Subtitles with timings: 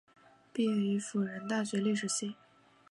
[0.51, 2.35] 毕业于辅仁大学历史系。